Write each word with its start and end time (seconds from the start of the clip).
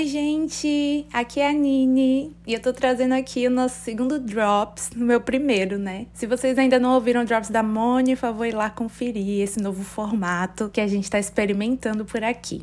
Oi, 0.00 0.06
gente! 0.06 1.06
Aqui 1.12 1.40
é 1.40 1.50
a 1.50 1.52
Nini 1.52 2.34
e 2.46 2.54
eu 2.54 2.62
tô 2.62 2.72
trazendo 2.72 3.12
aqui 3.12 3.46
o 3.46 3.50
nosso 3.50 3.80
segundo 3.80 4.18
Drops, 4.18 4.92
no 4.96 5.04
meu 5.04 5.20
primeiro, 5.20 5.78
né? 5.78 6.06
Se 6.14 6.26
vocês 6.26 6.58
ainda 6.58 6.78
não 6.78 6.94
ouviram 6.94 7.20
o 7.20 7.24
Drops 7.26 7.50
da 7.50 7.62
Moni, 7.62 8.16
por 8.16 8.20
favor, 8.22 8.46
ir 8.46 8.54
lá 8.54 8.70
conferir 8.70 9.42
esse 9.42 9.60
novo 9.60 9.84
formato 9.84 10.70
que 10.70 10.80
a 10.80 10.86
gente 10.86 11.10
tá 11.10 11.18
experimentando 11.18 12.06
por 12.06 12.24
aqui. 12.24 12.62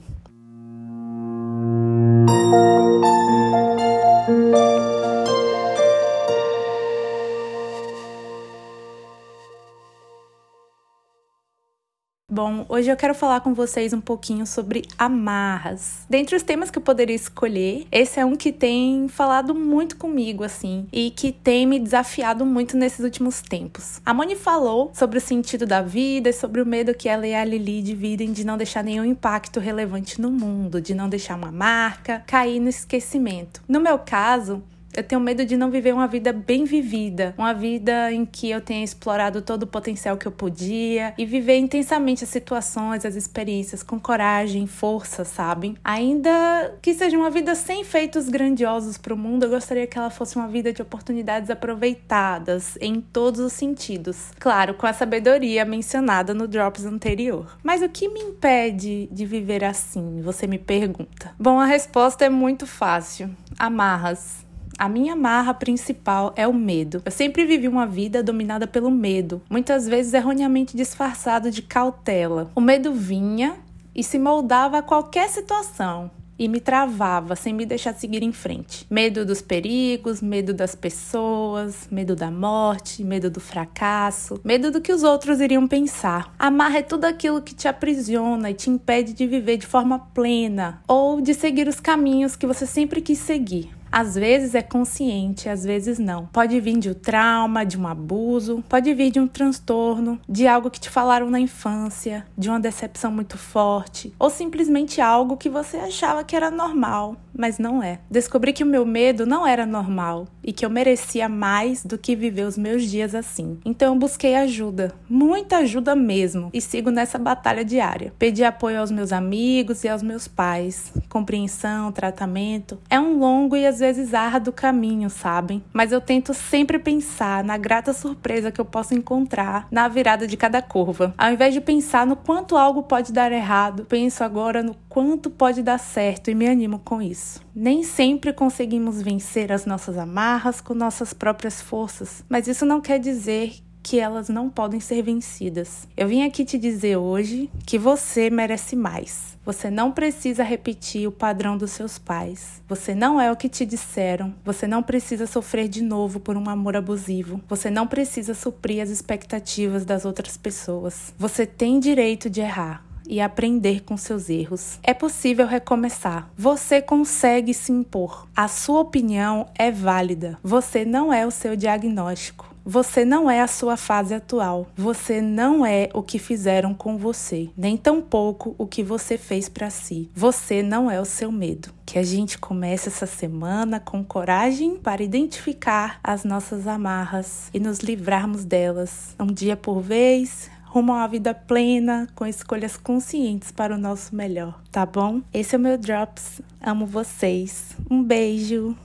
Bom, 12.37 12.67
hoje 12.69 12.91
eu 12.91 12.95
quero 12.95 13.15
falar 13.15 13.41
com 13.41 13.51
vocês 13.51 13.93
um 13.93 13.99
pouquinho 13.99 14.45
sobre 14.45 14.83
amarras. 14.95 16.05
Dentre 16.07 16.35
os 16.35 16.43
temas 16.43 16.69
que 16.69 16.77
eu 16.77 16.83
poderia 16.83 17.15
escolher, 17.15 17.87
esse 17.91 18.19
é 18.19 18.25
um 18.25 18.35
que 18.35 18.51
tem 18.51 19.07
falado 19.07 19.55
muito 19.55 19.97
comigo, 19.97 20.43
assim, 20.43 20.85
e 20.93 21.09
que 21.09 21.31
tem 21.31 21.65
me 21.65 21.79
desafiado 21.79 22.45
muito 22.45 22.77
nesses 22.77 22.99
últimos 22.99 23.41
tempos. 23.41 23.99
A 24.05 24.13
Moni 24.13 24.35
falou 24.35 24.91
sobre 24.93 25.17
o 25.17 25.21
sentido 25.21 25.65
da 25.65 25.81
vida 25.81 26.29
e 26.29 26.33
sobre 26.33 26.61
o 26.61 26.65
medo 26.65 26.93
que 26.93 27.09
ela 27.09 27.25
e 27.25 27.33
a 27.33 27.43
Lili 27.43 27.81
dividem 27.81 28.31
de 28.31 28.45
não 28.45 28.55
deixar 28.55 28.83
nenhum 28.83 29.03
impacto 29.03 29.59
relevante 29.59 30.21
no 30.21 30.29
mundo, 30.29 30.79
de 30.79 30.93
não 30.93 31.09
deixar 31.09 31.35
uma 31.35 31.51
marca, 31.51 32.23
cair 32.27 32.59
no 32.59 32.69
esquecimento. 32.69 33.63
No 33.67 33.79
meu 33.79 33.97
caso, 33.97 34.61
eu 34.97 35.03
tenho 35.03 35.21
medo 35.21 35.45
de 35.45 35.55
não 35.55 35.69
viver 35.69 35.93
uma 35.93 36.07
vida 36.07 36.33
bem 36.33 36.65
vivida, 36.65 37.35
uma 37.37 37.53
vida 37.53 38.11
em 38.11 38.25
que 38.25 38.49
eu 38.49 38.59
tenha 38.59 38.83
explorado 38.83 39.43
todo 39.43 39.63
o 39.63 39.67
potencial 39.67 40.17
que 40.17 40.27
eu 40.27 40.31
podia 40.31 41.13
e 41.15 41.23
viver 41.23 41.57
intensamente 41.57 42.23
as 42.23 42.31
situações, 42.31 43.05
as 43.05 43.13
experiências 43.13 43.83
com 43.83 43.99
coragem, 43.99 44.65
força, 44.65 45.23
sabem? 45.23 45.77
Ainda 45.83 46.75
que 46.81 46.95
seja 46.95 47.15
uma 47.15 47.29
vida 47.29 47.53
sem 47.53 47.83
feitos 47.83 48.27
grandiosos 48.27 48.97
para 48.97 49.13
o 49.13 49.17
mundo, 49.17 49.43
eu 49.43 49.51
gostaria 49.51 49.85
que 49.85 49.99
ela 49.99 50.09
fosse 50.09 50.35
uma 50.35 50.47
vida 50.47 50.73
de 50.73 50.81
oportunidades 50.81 51.51
aproveitadas 51.51 52.75
em 52.81 52.99
todos 52.99 53.39
os 53.39 53.53
sentidos. 53.53 54.31
Claro, 54.39 54.73
com 54.73 54.87
a 54.87 54.93
sabedoria 54.93 55.63
mencionada 55.63 56.33
no 56.33 56.47
Drops 56.47 56.85
anterior. 56.85 57.55
Mas 57.61 57.83
o 57.83 57.89
que 57.89 58.09
me 58.09 58.19
impede 58.19 59.07
de 59.11 59.25
viver 59.27 59.63
assim? 59.63 60.21
Você 60.21 60.47
me 60.47 60.57
pergunta. 60.57 61.35
Bom, 61.37 61.59
a 61.59 61.65
resposta 61.65 62.25
é 62.25 62.29
muito 62.29 62.65
fácil. 62.65 63.29
Amarras. 63.59 64.46
A 64.77 64.87
minha 64.87 65.15
marra 65.15 65.55
principal 65.55 66.31
é 66.35 66.47
o 66.47 66.53
medo. 66.53 67.01
Eu 67.03 67.11
sempre 67.11 67.45
vivi 67.45 67.67
uma 67.67 67.87
vida 67.87 68.21
dominada 68.21 68.67
pelo 68.67 68.91
medo, 68.91 69.41
muitas 69.49 69.87
vezes 69.87 70.13
erroneamente 70.13 70.77
disfarçado 70.77 71.49
de 71.49 71.63
cautela. 71.63 72.51
O 72.53 72.61
medo 72.61 72.93
vinha 72.93 73.55
e 73.95 74.03
se 74.03 74.19
moldava 74.19 74.77
a 74.77 74.83
qualquer 74.83 75.29
situação 75.29 76.11
e 76.39 76.47
me 76.47 76.59
travava 76.59 77.35
sem 77.35 77.53
me 77.53 77.65
deixar 77.65 77.95
seguir 77.95 78.21
em 78.21 78.31
frente. 78.31 78.85
Medo 78.89 79.25
dos 79.25 79.41
perigos, 79.41 80.21
medo 80.21 80.53
das 80.53 80.75
pessoas, 80.75 81.87
medo 81.89 82.15
da 82.15 82.29
morte, 82.29 83.03
medo 83.03 83.29
do 83.29 83.39
fracasso, 83.39 84.39
medo 84.43 84.69
do 84.69 84.79
que 84.79 84.93
os 84.93 85.01
outros 85.01 85.41
iriam 85.41 85.67
pensar. 85.67 86.31
Amarra 86.37 86.79
é 86.79 86.83
tudo 86.83 87.05
aquilo 87.05 87.41
que 87.41 87.55
te 87.55 87.67
aprisiona 87.67 88.51
e 88.51 88.53
te 88.53 88.69
impede 88.69 89.13
de 89.13 89.25
viver 89.25 89.57
de 89.57 89.65
forma 89.65 89.97
plena 90.13 90.81
ou 90.87 91.19
de 91.19 91.33
seguir 91.33 91.67
os 91.67 91.79
caminhos 91.79 92.35
que 92.35 92.45
você 92.45 92.67
sempre 92.67 93.01
quis 93.01 93.17
seguir. 93.17 93.75
Às 93.91 94.15
vezes 94.15 94.55
é 94.55 94.61
consciente, 94.61 95.49
às 95.49 95.63
vezes 95.63 95.99
não. 95.99 96.25
Pode 96.27 96.59
vir 96.59 96.77
de 96.77 96.89
um 96.89 96.93
trauma, 96.93 97.65
de 97.65 97.77
um 97.77 97.87
abuso, 97.87 98.63
pode 98.67 98.93
vir 98.93 99.11
de 99.11 99.19
um 99.19 99.27
transtorno, 99.27 100.19
de 100.27 100.47
algo 100.47 100.69
que 100.69 100.79
te 100.79 100.89
falaram 100.89 101.29
na 101.29 101.39
infância, 101.39 102.25
de 102.37 102.49
uma 102.49 102.59
decepção 102.59 103.11
muito 103.11 103.37
forte, 103.37 104.13
ou 104.19 104.29
simplesmente 104.29 105.01
algo 105.01 105.37
que 105.37 105.49
você 105.49 105.77
achava 105.77 106.23
que 106.23 106.35
era 106.35 106.51
normal, 106.51 107.15
mas 107.37 107.59
não 107.59 107.81
é. 107.81 107.99
Descobri 108.09 108.51
que 108.51 108.63
o 108.63 108.67
meu 108.67 108.85
medo 108.85 109.25
não 109.25 109.45
era 109.45 109.65
normal 109.65 110.27
e 110.43 110.51
que 110.51 110.65
eu 110.65 110.69
merecia 110.69 111.29
mais 111.29 111.83
do 111.83 111.97
que 111.97 112.15
viver 112.15 112.43
os 112.43 112.57
meus 112.57 112.83
dias 112.83 113.13
assim. 113.13 113.59
Então 113.63 113.93
eu 113.93 113.99
busquei 113.99 114.35
ajuda, 114.35 114.93
muita 115.09 115.57
ajuda 115.57 115.95
mesmo, 115.95 116.49
e 116.53 116.59
sigo 116.61 116.89
nessa 116.89 117.17
batalha 117.17 117.63
diária. 117.63 118.13
Pedi 118.17 118.43
apoio 118.43 118.79
aos 118.79 118.91
meus 118.91 119.11
amigos 119.11 119.83
e 119.83 119.89
aos 119.89 120.01
meus 120.01 120.27
pais, 120.27 120.91
compreensão, 121.09 121.91
tratamento. 121.91 122.79
É 122.89 122.99
um 122.99 123.19
longo 123.19 123.55
e 123.55 123.65
às 123.65 123.79
vezes 123.79 124.13
árduo 124.13 124.53
caminho, 124.53 125.09
sabem? 125.09 125.63
Mas 125.71 125.91
eu 125.91 126.01
tento 126.01 126.33
sempre 126.33 126.79
pensar 126.79 127.43
na 127.43 127.57
grata 127.57 127.93
surpresa 127.93 128.51
que 128.51 128.61
eu 128.61 128.65
posso 128.65 128.93
encontrar 128.93 129.67
na 129.69 129.87
virada 129.87 130.25
de 130.25 130.37
cada 130.37 130.61
curva. 130.61 131.13
Ao 131.17 131.31
invés 131.31 131.53
de 131.53 131.61
pensar 131.61 132.05
no 132.05 132.15
quanto 132.15 132.55
algo 132.55 132.83
pode 132.83 133.11
dar 133.11 133.31
errado, 133.31 133.85
penso 133.87 134.23
agora 134.23 134.63
no 134.63 134.75
quanto 134.89 135.29
pode 135.29 135.61
dar 135.61 135.77
certo 135.77 136.31
e 136.31 136.35
me 136.35 136.47
animo 136.47 136.79
com 136.79 137.01
isso. 137.27 137.41
Nem 137.53 137.83
sempre 137.83 138.31
conseguimos 138.31 139.01
vencer 139.01 139.51
as 139.51 139.65
nossas 139.65 139.97
amarras 139.97 140.61
com 140.61 140.73
nossas 140.73 141.13
próprias 141.13 141.61
forças, 141.61 142.23
mas 142.29 142.47
isso 142.47 142.65
não 142.65 142.79
quer 142.79 142.99
dizer 142.99 143.55
que 143.83 143.99
elas 143.99 144.27
não 144.27 144.49
podem 144.49 144.81
ser 144.81 145.01
vencidas. 145.01 145.87
Eu 145.95 146.09
vim 146.09 146.23
aqui 146.23 146.43
te 146.43 146.57
dizer 146.57 146.97
hoje 146.97 147.49
que 147.65 147.77
você 147.77 148.29
merece 148.29 148.75
mais. 148.75 149.37
Você 149.45 149.71
não 149.71 149.93
precisa 149.93 150.43
repetir 150.43 151.07
o 151.07 151.11
padrão 151.11 151.57
dos 151.57 151.71
seus 151.71 151.97
pais. 151.97 152.61
Você 152.67 152.93
não 152.93 153.21
é 153.21 153.31
o 153.31 153.35
que 153.37 153.47
te 153.47 153.65
disseram. 153.65 154.35
Você 154.43 154.67
não 154.67 154.83
precisa 154.83 155.25
sofrer 155.25 155.69
de 155.69 155.81
novo 155.81 156.19
por 156.19 156.35
um 156.35 156.49
amor 156.49 156.75
abusivo. 156.75 157.39
Você 157.47 157.69
não 157.69 157.87
precisa 157.87 158.33
suprir 158.33 158.83
as 158.83 158.89
expectativas 158.89 159.85
das 159.85 160.03
outras 160.03 160.35
pessoas. 160.35 161.13
Você 161.17 161.45
tem 161.45 161.79
direito 161.79 162.29
de 162.29 162.41
errar 162.41 162.86
e 163.09 163.21
aprender 163.21 163.83
com 163.83 163.97
seus 163.97 164.29
erros. 164.29 164.79
É 164.83 164.93
possível 164.93 165.47
recomeçar. 165.47 166.29
Você 166.37 166.81
consegue 166.81 167.53
se 167.53 167.71
impor. 167.71 168.27
A 168.35 168.47
sua 168.47 168.81
opinião 168.81 169.47
é 169.57 169.71
válida. 169.71 170.37
Você 170.43 170.85
não 170.85 171.11
é 171.11 171.25
o 171.25 171.31
seu 171.31 171.55
diagnóstico. 171.55 172.57
Você 172.69 173.05
não 173.05 173.31
é 173.31 173.39
a 173.39 173.47
sua 173.47 173.77
fase 173.77 174.13
atual. 174.13 174.67
Você 174.75 175.21
não 175.21 175.65
é 175.65 175.87
o 175.93 176.03
que 176.03 176.19
fizeram 176.19 176.73
com 176.73 176.97
você, 176.97 177.49
nem 177.55 177.77
tampouco 177.77 178.55
o 178.57 178.67
que 178.67 178.83
você 178.83 179.17
fez 179.17 179.47
para 179.47 179.69
si. 179.69 180.11
Você 180.13 180.61
não 180.61 180.91
é 180.91 180.99
o 180.99 181.05
seu 181.05 181.31
medo. 181.31 181.69
Que 181.85 181.97
a 181.97 182.03
gente 182.03 182.37
comece 182.37 182.89
essa 182.89 183.05
semana 183.05 183.79
com 183.79 184.03
coragem 184.03 184.75
para 184.75 185.01
identificar 185.01 186.01
as 186.03 186.25
nossas 186.25 186.67
amarras 186.67 187.49
e 187.53 187.59
nos 187.61 187.79
livrarmos 187.79 188.43
delas, 188.43 189.15
um 189.17 189.27
dia 189.27 189.55
por 189.55 189.79
vez, 189.79 190.49
rumo 190.77 190.93
a 190.93 190.97
uma 190.97 191.07
vida 191.07 191.33
plena, 191.33 192.07
com 192.13 192.23
escolhas 192.23 192.77
conscientes 192.77 193.51
para 193.51 193.73
o 193.73 193.79
nosso 193.79 194.15
melhor, 194.15 194.61
tá 194.71 194.85
bom? 194.85 195.23
Esse 195.33 195.55
é 195.55 195.57
o 195.57 195.61
meu 195.61 195.75
Drops. 195.75 196.39
Amo 196.61 196.85
vocês. 196.85 197.75
Um 197.89 198.03
beijo. 198.03 198.77